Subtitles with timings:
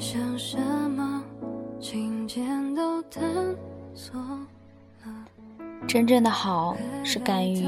[0.00, 1.22] 想什么，
[1.78, 2.42] 情节
[2.74, 3.22] 都探
[3.94, 5.26] 索了。
[5.86, 6.74] 真正的好
[7.04, 7.66] 是敢于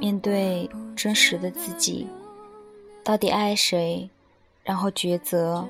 [0.00, 2.08] 面对真实的自己，
[3.04, 4.10] 到底爱谁，
[4.64, 5.68] 然后抉择，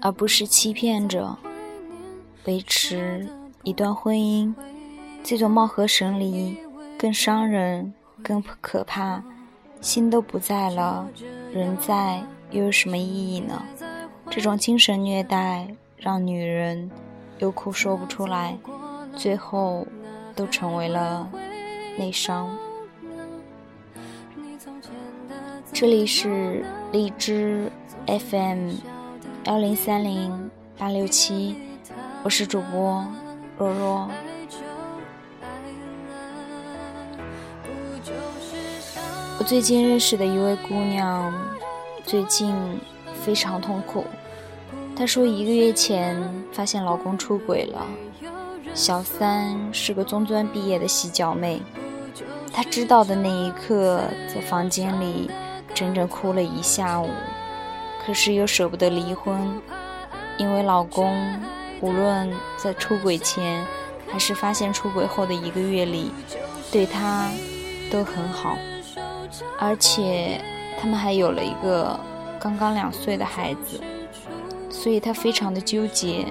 [0.00, 1.36] 而不是欺骗着
[2.44, 3.28] 维持
[3.64, 4.54] 一段婚姻。
[5.24, 6.56] 这种貌合神离
[6.96, 7.92] 更伤人，
[8.22, 9.20] 更可怕。
[9.80, 11.08] 心都不在了，
[11.52, 13.62] 人在又有什么意义呢？
[14.30, 16.90] 这种精神虐待让女人
[17.38, 18.56] 有苦说不出来，
[19.14, 19.86] 最后
[20.34, 21.28] 都成为了
[21.96, 22.56] 内伤。
[25.72, 27.70] 这里是荔枝
[28.06, 28.72] FM
[29.44, 31.56] 幺零三零八六七，
[32.22, 33.06] 我是主播
[33.56, 34.10] 若若。
[39.46, 41.32] 最近认识的一位姑娘，
[42.04, 42.52] 最近
[43.22, 44.04] 非常痛苦。
[44.96, 47.86] 她说，一个月前发现老公出轨了，
[48.74, 51.62] 小三是个中专毕业的洗脚妹。
[52.52, 54.02] 她知道的那一刻，
[54.34, 55.30] 在房间里
[55.72, 57.08] 整整哭了一下午，
[58.04, 59.38] 可是又舍不得离婚，
[60.38, 61.16] 因为老公
[61.80, 63.64] 无论在出轨前，
[64.08, 66.10] 还是发现出轨后的一个月里，
[66.72, 67.30] 对她
[67.92, 68.58] 都很好。
[69.58, 70.40] 而且
[70.80, 71.98] 他们还有了一个
[72.38, 73.80] 刚刚两岁的孩子，
[74.70, 76.26] 所以他非常的纠结，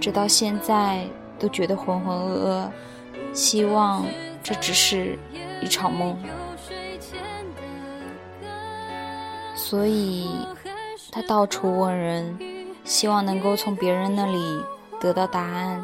[0.00, 1.06] 直到现在
[1.38, 2.70] 都觉得浑浑噩噩，
[3.32, 4.04] 希望
[4.42, 5.18] 这只是
[5.60, 6.16] 一场梦。
[9.54, 10.28] 所以，
[11.10, 12.38] 他到处问人，
[12.84, 14.60] 希望能够从别人那里
[15.00, 15.82] 得到答案。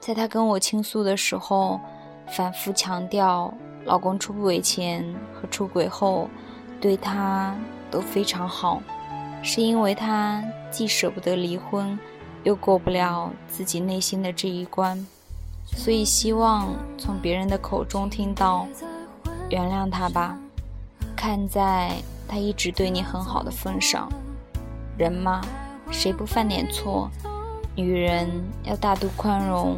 [0.00, 1.80] 在他跟我倾诉的时候，
[2.28, 3.52] 反复强调。
[3.86, 6.26] 老公出轨前和出轨后，
[6.80, 7.54] 对她
[7.90, 8.80] 都非常好，
[9.42, 11.98] 是因为她既舍不得离婚，
[12.44, 15.06] 又过不了自己内心的这一关，
[15.66, 18.66] 所以希望从别人的口中听到
[19.52, 20.34] “原谅他吧”。
[21.14, 21.92] 看在
[22.26, 24.10] 他一直对你很好的份上，
[24.96, 25.42] 人嘛，
[25.90, 27.10] 谁不犯点错？
[27.76, 28.30] 女人
[28.62, 29.76] 要大度宽容，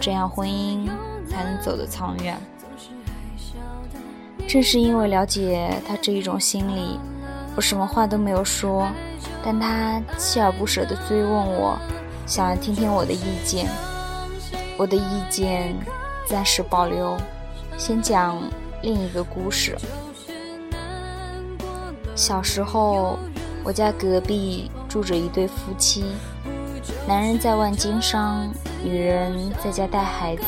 [0.00, 0.90] 这样婚姻
[1.34, 2.38] 才能走得长远。
[4.46, 7.00] 正是因为了解他这一种心理，
[7.56, 8.86] 我什么话都没有说，
[9.42, 11.76] 但他锲而不舍地追问我，
[12.24, 13.66] 想要听听我的意见。
[14.76, 15.74] 我的意见
[16.28, 17.16] 暂时保留，
[17.76, 18.40] 先讲
[18.82, 19.76] 另一个故事。
[22.14, 23.18] 小时候，
[23.64, 26.04] 我家隔壁住着一对夫妻，
[27.08, 28.48] 男人在外经商，
[28.84, 30.44] 女人在家带孩子。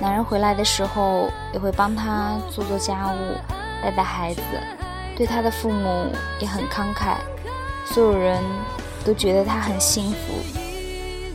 [0.00, 3.36] 男人回来的时候，也会帮他做做家务，
[3.82, 4.40] 带带孩子，
[5.14, 6.06] 对他的父母
[6.40, 7.16] 也很慷慨，
[7.84, 8.42] 所有人
[9.04, 10.32] 都觉得他很幸福。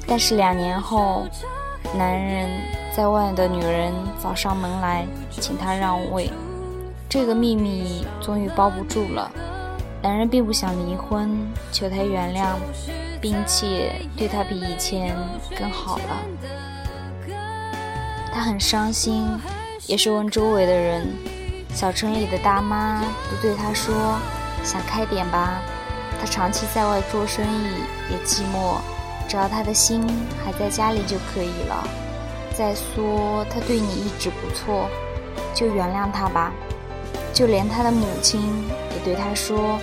[0.07, 1.27] 但是两年后，
[1.95, 2.49] 男人
[2.91, 6.31] 在外的女人找上门来，请他让位，
[7.07, 9.31] 这个秘密终于包不住了。
[10.01, 11.29] 男人并不想离婚，
[11.71, 12.55] 求他原谅，
[13.21, 15.15] 并且对他比以前
[15.55, 16.54] 更好了。
[18.35, 19.25] 他很伤心，
[19.87, 21.07] 也是问周围的人，
[21.73, 23.01] 小城里的大妈
[23.31, 24.19] 都对他说
[24.61, 25.61] ：“想开点吧，
[26.19, 27.67] 他长期在外做生意
[28.11, 28.75] 也寂寞，
[29.25, 30.05] 只要他的心
[30.43, 31.87] 还在家里就可以了。
[32.53, 34.89] 再说他对你一直不错，
[35.53, 36.51] 就原谅他吧。”
[37.31, 38.41] 就连他的母亲
[38.91, 39.79] 也对他说：“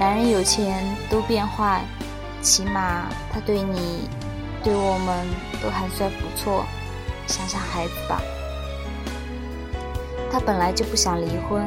[0.00, 1.82] 男人有钱都变坏，
[2.40, 4.08] 起码他对你，
[4.64, 5.26] 对我们
[5.62, 6.64] 都还算不错。”
[7.26, 8.20] 想想孩子吧，
[10.30, 11.66] 他本来就不想离婚，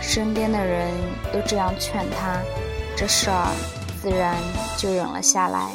[0.00, 0.90] 身边的人
[1.32, 2.38] 都这样劝他，
[2.96, 3.54] 这事儿
[4.00, 4.36] 自然
[4.76, 5.70] 就忍了下来。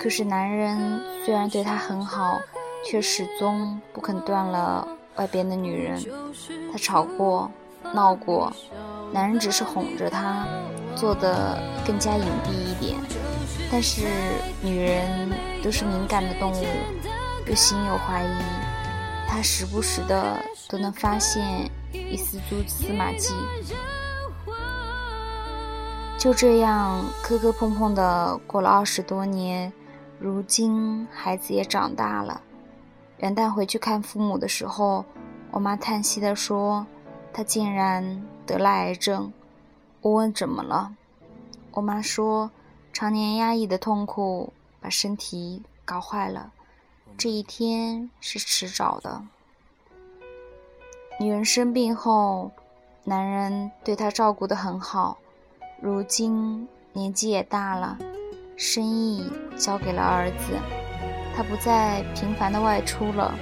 [0.00, 2.40] 可是男人虽然对他很好，
[2.84, 4.86] 却始终不肯断了
[5.16, 6.02] 外边的女人。
[6.72, 7.50] 他吵过，
[7.92, 8.52] 闹过，
[9.12, 10.46] 男人只是哄着他，
[10.96, 12.98] 做的更加隐蔽一点。
[13.70, 14.06] 但是
[14.60, 15.30] 女人
[15.62, 16.64] 都是敏感的动物。
[17.46, 18.42] 又心有怀疑，
[19.28, 23.34] 他时不时的都能发现一丝蛛丝马迹。
[26.18, 29.72] 就这样磕磕碰碰的过了二十多年，
[30.20, 32.40] 如今孩子也长大了。
[33.18, 35.04] 元旦回去看父母的时候，
[35.50, 36.86] 我妈叹息的说
[37.34, 39.32] ：“他竟然得了癌症。”
[40.00, 40.94] 我问怎么了，
[41.72, 42.50] 我妈说
[42.92, 46.52] ：“常年压抑的痛苦把身体搞坏了。”
[47.16, 49.22] 这一天是迟早的。
[51.20, 52.50] 女人生病后，
[53.04, 55.18] 男人对她照顾得很好，
[55.80, 57.96] 如今年纪也大了，
[58.56, 60.58] 生意交给了儿子，
[61.36, 63.34] 他不再频繁的外出了。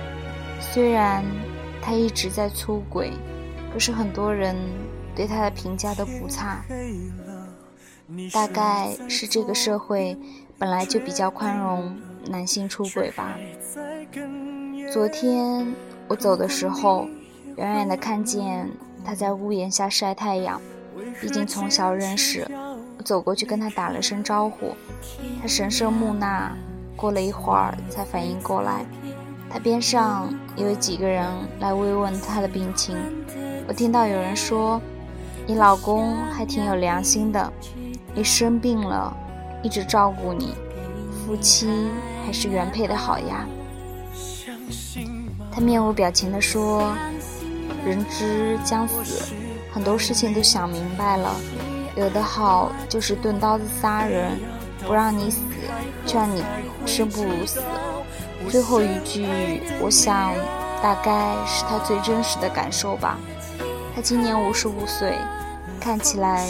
[0.61, 1.25] 虽然
[1.81, 3.13] 他一直在出轨，
[3.73, 4.55] 可是很多人
[5.17, 6.63] 对他的评价都不差。
[8.33, 10.19] 大概是这个社会
[10.59, 11.97] 本来就比较宽容
[12.29, 13.37] 男性出轨吧。
[14.93, 15.75] 昨天
[16.09, 17.09] 我走的时候，
[17.57, 18.71] 远远的看见
[19.05, 20.61] 他在屋檐下晒太阳。
[21.21, 22.47] 毕竟从小认识，
[22.97, 24.75] 我走过去跟他打了声招呼，
[25.41, 26.53] 他神色木讷，
[26.97, 28.85] 过了一会儿才反应过来。
[29.51, 31.27] 他边上有几个人
[31.59, 32.97] 来慰问他的病情，
[33.67, 34.81] 我听到有人说
[35.47, 37.53] ：“你老公还挺有良心的，
[38.15, 39.15] 你生病了，
[39.63, 40.55] 一直照顾你，
[41.31, 41.69] 夫妻
[42.27, 43.47] 还是原配的好呀。”
[45.53, 46.93] 他面无表情地说
[47.87, 49.33] ：“人之将死，
[49.73, 51.33] 很多事情都想明白了，
[51.95, 54.41] 有的好就是钝刀子杀人，
[54.85, 55.41] 不让你死，
[56.05, 56.43] 就让你
[56.85, 57.61] 生不如死。”
[58.51, 59.29] 最后一句，
[59.81, 60.35] 我想，
[60.83, 63.17] 大概是他最真实的感受吧。
[63.95, 65.17] 他今年五十五岁，
[65.79, 66.49] 看起来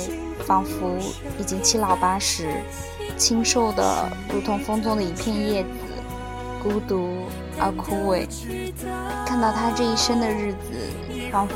[0.51, 0.99] 仿佛
[1.39, 2.49] 已经七老八十，
[3.17, 5.69] 清瘦的如同风中的一片叶子，
[6.61, 7.09] 孤独
[7.57, 8.27] 而枯萎。
[9.25, 10.91] 看到他这一生的日子，
[11.31, 11.55] 仿佛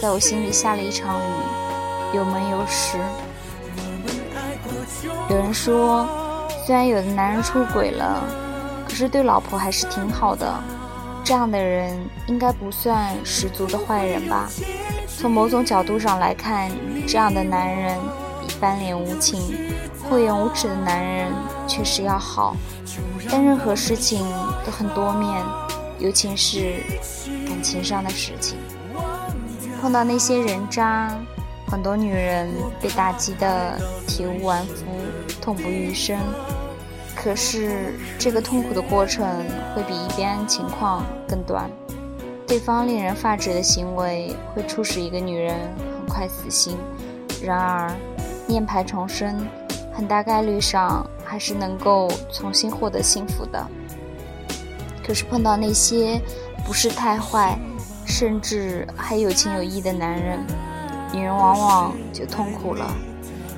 [0.00, 2.98] 在我心里下了一场雨，有闷有湿。
[5.28, 6.06] 有人说，
[6.64, 8.22] 虽然有的男人出轨了。
[8.84, 10.54] 可是对老婆还是挺好的，
[11.24, 11.98] 这样的人
[12.28, 14.48] 应该不算十足的坏人吧？
[15.18, 16.70] 从某种角度上来看，
[17.10, 17.98] 这样的男人
[18.40, 19.42] 比翻脸无情、
[20.08, 21.32] 厚颜无耻的男人
[21.66, 22.54] 确实要好。
[23.28, 24.24] 但任何事情
[24.64, 25.44] 都很多面，
[25.98, 26.76] 尤其是
[27.48, 28.58] 感情上的事情。
[29.80, 31.12] 碰到那些人渣，
[31.66, 32.48] 很多女人
[32.80, 34.84] 被打击得体无完肤、
[35.42, 36.16] 痛不欲生。
[37.16, 39.26] 可是，这个痛苦的过程
[39.74, 41.68] 会比一般情况更短。
[42.50, 45.54] 对方令人发指的行为会促使一个女人
[45.96, 46.76] 很快死心。
[47.40, 47.94] 然而，
[48.44, 49.46] 念牌重生，
[49.92, 53.64] 很大概率上还是能够重新获得幸福的。
[55.06, 56.20] 可是碰到那些
[56.66, 57.56] 不是太坏，
[58.04, 60.44] 甚至还有情有义的男人，
[61.12, 62.92] 女人往往就痛苦了，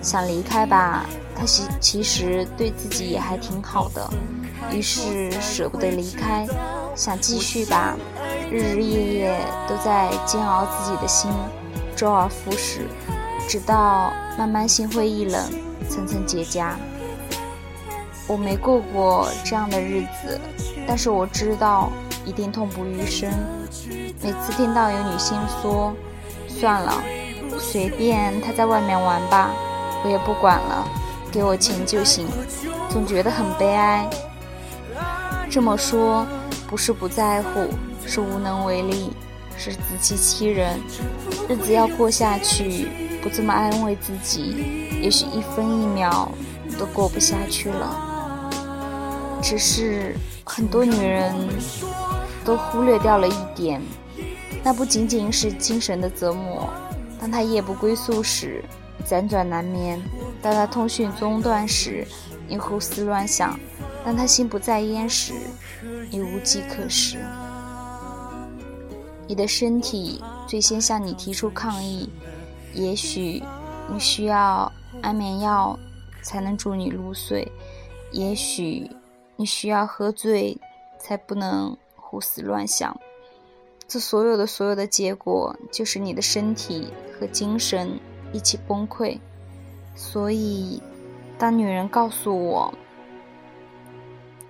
[0.03, 1.07] 想离开吧。
[1.35, 4.07] 他其其实对自己也还挺好的，
[4.71, 6.47] 于是舍不得离开，
[6.95, 7.97] 想继续吧，
[8.51, 11.31] 日日夜夜都在煎熬自己的心，
[11.97, 12.87] 周而复始，
[13.49, 15.43] 直到慢慢心灰意冷，
[15.89, 16.75] 层层结痂。
[18.27, 20.41] 我没过过这样的日子，
[20.87, 21.91] 但是我知道
[22.25, 23.31] 一定痛不欲生。
[24.23, 25.93] 每次听到有女性说
[26.47, 27.03] ：“算了，
[27.59, 29.51] 随便他在外面玩吧，
[30.05, 30.87] 我也不管了。”
[31.33, 32.27] 给我钱就行，
[32.91, 34.07] 总觉得很悲哀。
[35.51, 36.27] 这么说，
[36.73, 37.69] 不是不在乎，
[38.07, 39.11] 是无能为力，
[39.59, 40.81] 是自欺欺人。
[41.47, 42.89] 日子要过下去，
[43.23, 46.33] 不这么安慰自己，也许一分一秒
[46.79, 48.59] 都过不下去了。
[49.43, 51.35] 只是很多女人
[52.43, 53.79] 都忽略掉了一点，
[54.65, 56.73] 那不仅仅是精神的折磨。
[57.21, 58.65] 当她夜不归宿时，
[59.07, 60.01] 辗转难眠；
[60.41, 62.07] 当他通讯中断时，
[62.49, 63.59] 你胡思乱想；
[64.03, 65.35] 当他心不在焉时，
[66.13, 67.17] 你无计可施。
[69.27, 72.07] 你的身体最先向你提出抗议，
[72.75, 73.43] 也许
[73.91, 75.77] 你需要安眠药
[76.23, 77.51] 才能助你入睡，
[78.11, 78.89] 也许
[79.37, 80.55] 你需要喝醉
[80.99, 82.95] 才不能胡思乱想。
[83.89, 87.99] 这所有的所有的结果，就是你的身体和精神。
[88.35, 89.19] 一起崩溃，
[89.95, 90.83] 所以，
[91.39, 92.73] 当女人告诉我，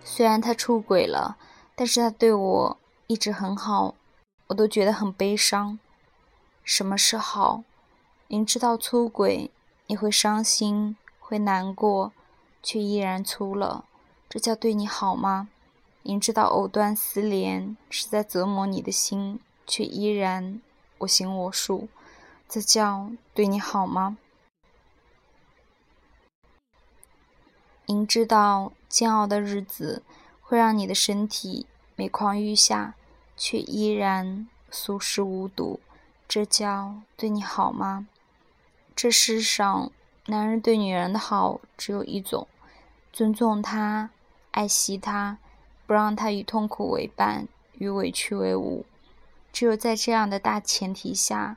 [0.05, 1.37] 虽然他出轨了，
[1.75, 3.95] 但是他对我一直很好，
[4.49, 5.79] 我都觉得很悲伤。
[6.63, 7.65] 什么是好？
[8.29, 9.51] 明知道出轨
[9.87, 12.13] 你会伤心会难过，
[12.63, 13.85] 却依然出了，
[14.29, 15.49] 这叫对你好吗？
[16.03, 20.61] 明知道藕断丝连是在折磨你的心，却依然
[20.99, 21.89] 我行我素。
[22.49, 24.19] 这叫对你好吗？
[27.87, 30.03] 明知道煎熬的日子
[30.53, 31.65] 会让你的身体
[31.97, 32.95] 每况愈下，
[33.39, 35.81] 却依然熟视无睹，
[36.29, 38.07] 这叫对你好吗？
[38.95, 39.91] 这世上，
[40.27, 42.47] 男人对女人的好只有一种：
[43.15, 44.11] 尊重她，
[44.51, 45.39] 爱惜她，
[45.87, 48.85] 不让她与痛苦为伴，与委屈为伍。
[49.55, 51.57] 只有在这样的大前提下。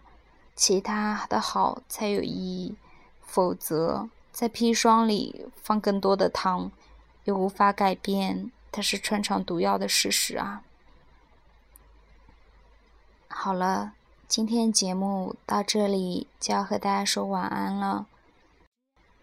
[0.56, 2.78] 其他的好才有意义，
[3.20, 6.72] 否则在砒霜里放更多的糖，
[7.26, 10.62] 又无法改变它是穿肠毒药的事实啊。
[13.30, 13.94] 好了，
[14.28, 18.06] 今天节目到这里就要和大家说晚安了。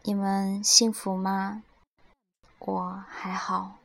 [0.04, 1.62] 你们幸福吗？
[2.60, 3.76] 我还好。